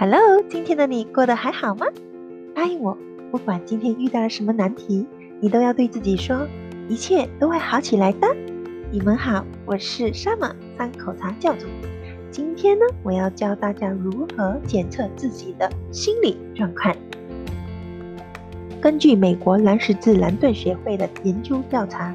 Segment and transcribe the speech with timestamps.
[0.00, 1.84] Hello，今天的你过得还好吗？
[2.54, 2.96] 答应我，
[3.30, 5.06] 不管今天遇到了什么难题，
[5.40, 6.48] 你都要对自己说，
[6.88, 8.26] 一切都会好起来的。
[8.90, 11.66] 你们好，我是 Summer 三口茶教主。
[12.30, 16.96] 今天呢，我要教大家如何检测自己的心理状况。
[18.80, 22.14] 根据美国蓝十字蓝盾协会的研究调查，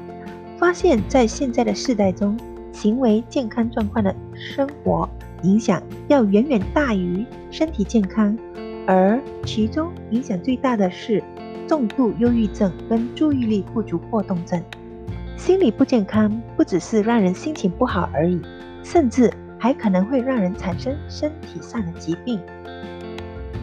[0.58, 2.36] 发现，在现在的世代中，
[2.72, 5.08] 行为健康状况的生活
[5.42, 8.36] 影响要远远大于身体健康，
[8.86, 11.22] 而其中影响最大的是
[11.66, 14.62] 重度忧郁症跟注意力不足过动症。
[15.36, 18.40] 心理不健康不只是让人心情不好而已，
[18.82, 22.40] 甚至还可能会让人产生身体上的疾病。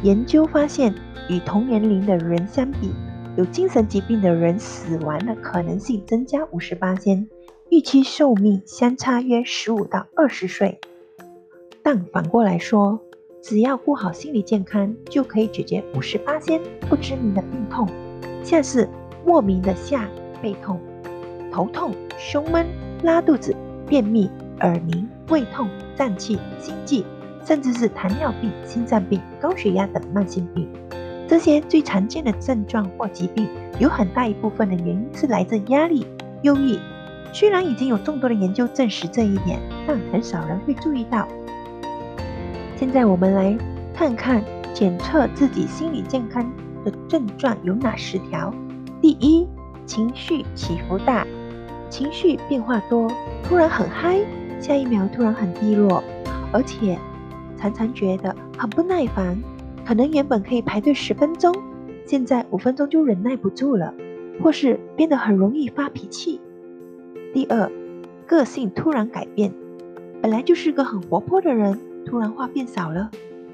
[0.03, 0.93] 研究发现，
[1.29, 2.91] 与同年龄的人相比，
[3.35, 7.27] 有精神疾病的人死亡的可能性增加五十八天，
[7.69, 10.79] 预期寿命相差约十五到二十岁。
[11.83, 12.97] 但反过来说，
[13.41, 17.85] 只要顾好心理健康，就可以解决五十八天不知名的病痛，
[18.41, 18.87] 像是
[19.25, 20.09] 莫名的下
[20.41, 20.79] 背痛。
[21.51, 22.65] 头痛、胸闷、
[23.03, 23.53] 拉肚子、
[23.85, 24.31] 便秘、
[24.61, 27.05] 耳鸣、胃痛、胀气、心悸，
[27.45, 30.67] 甚至是糖尿病、心脏病、高血压等慢性病。
[31.27, 33.47] 这些最常见的症状或疾病，
[33.77, 36.07] 有很大一部分的原因是来自压力、
[36.43, 36.79] 忧郁。
[37.33, 41.27] 虽然已经有众多的研究证实这一点，但很少人会注意到。
[42.83, 43.57] 现在我们来
[43.93, 46.51] 看看检测自己心理健康
[46.83, 48.53] 的症状有哪十条。
[49.01, 49.47] 第一，
[49.85, 51.25] 情绪起伏大。
[51.89, 53.09] 情绪变化多，
[53.41, 54.19] 突然很嗨，
[54.59, 56.03] 下一秒突然很低落，
[56.51, 56.99] 而且
[57.55, 59.41] 常常觉得很不耐烦，
[59.85, 61.55] 可能原本可以排队十分钟，
[62.05, 63.93] 现在五分钟就忍耐不住了，
[64.41, 66.41] 或是变得很容易发脾气。
[67.33, 67.71] 第二，
[68.27, 69.53] 个性突然改变，
[70.21, 73.09] 本来就是个很活泼的人，突然话变少了，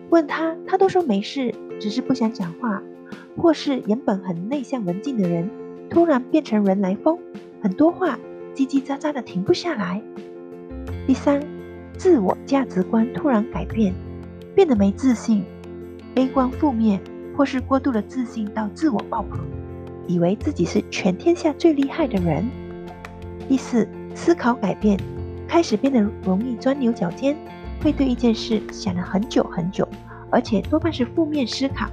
[0.09, 2.81] 问他他都说没事，只是不想讲话，
[3.37, 5.49] 或是原本很内向文静的人，
[5.89, 7.17] 突然变成人来疯，
[7.61, 8.17] 很多话。
[8.55, 10.01] 叽叽喳喳的停不下来。
[11.07, 11.41] 第三，
[11.97, 13.93] 自我价值观突然改变，
[14.53, 15.45] 变得没自信，
[16.13, 16.99] 悲观负面，
[17.37, 19.39] 或是过度的自信到自我爆棚，
[20.07, 22.49] 以为自己是全天下最厉害的人。
[23.47, 24.99] 第四，思考改变，
[25.47, 27.37] 开始变得容易钻牛角尖，
[27.81, 29.87] 会对一件事想了很久很久，
[30.29, 31.87] 而且多半是负面思考。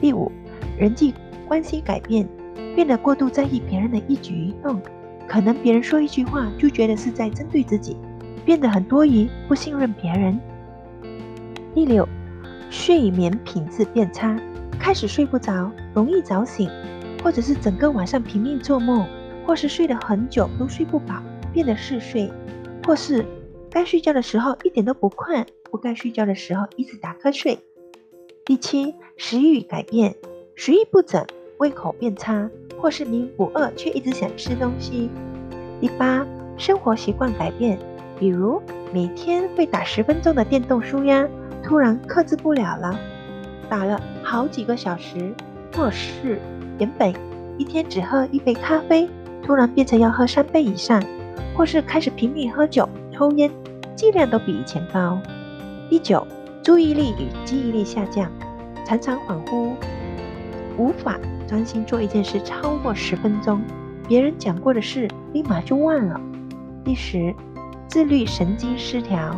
[0.00, 0.30] 第五，
[0.78, 1.14] 人际
[1.46, 2.26] 关系改变，
[2.74, 4.80] 变得过度在意别人的一举一动。
[5.26, 7.96] 可能别人说一句话就觉得是在针对自己，
[8.44, 10.38] 变得很多疑，不信任别人。
[11.74, 12.08] 第六，
[12.70, 14.38] 睡眠品质变差，
[14.78, 16.70] 开始睡不着，容易早醒，
[17.22, 19.04] 或者是整个晚上拼命做梦，
[19.44, 21.16] 或是睡了很久都睡不饱，
[21.52, 22.32] 变得嗜睡，
[22.86, 23.26] 或是
[23.76, 27.58] 该睡觉的时候一点都不困，不该睡觉的时候一直打瞌睡。
[28.42, 30.16] 第七，食欲改变，
[30.54, 31.22] 食欲不整，
[31.58, 32.48] 胃口变差。
[32.78, 35.10] 或是明不饿却一直想吃东西。
[35.78, 36.26] 第八，
[36.56, 37.78] 生活习惯改变，
[38.18, 38.62] 比如
[38.94, 41.28] 每天会打十分钟的电动舒压，
[41.62, 42.98] 突然克制不了了，
[43.68, 45.18] 打了好几个小时；
[45.76, 46.40] 或是
[46.78, 47.12] 原本
[47.58, 49.06] 一天只喝一杯咖啡，
[49.42, 50.98] 突然变成要喝三杯以上；
[51.54, 53.50] 或是开始拼命喝酒、抽烟，
[53.96, 55.18] 剂量都比以前高。
[55.88, 56.24] 第九，
[56.62, 58.30] 注意力与记忆力下降，
[58.84, 59.72] 常常恍惚，
[60.76, 61.18] 无法。
[61.48, 63.62] 专心做一件事超过十分钟，
[64.08, 66.20] 别人讲过的事立马就忘了。
[66.84, 67.32] 第十，
[67.86, 69.36] 自律神经失调，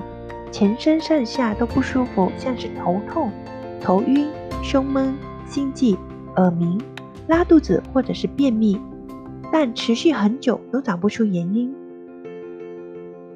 [0.51, 3.31] 全身上下都不舒服，像是头痛、
[3.79, 4.27] 头晕、
[4.63, 5.15] 胸闷、
[5.45, 5.99] 心悸、
[6.37, 6.81] 耳鸣、
[7.27, 8.81] 拉肚子或者是便秘，
[9.53, 11.75] 但持续很久都找不出原因。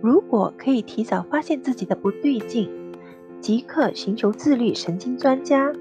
[0.02, 2.68] 如果可以提早发现自己的不对劲，
[3.40, 5.72] 即刻寻求自律神经专家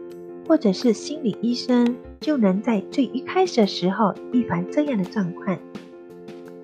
[0.47, 1.97] 或者是心理医生。
[2.21, 5.57] 就能在最一开始的时候预防这样的状况。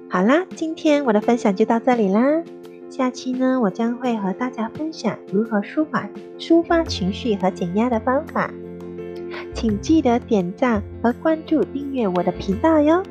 [0.07, 2.44] 好啦，今天我的分享就到这里啦。
[2.91, 6.07] 下期呢，我将会和大家分享如何抒发、
[6.38, 8.54] 抒发情绪和减压的方法。
[9.56, 13.01] 请记得点赞和关注、订阅我的频道哟。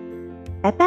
[0.62, 0.87] 拜拜。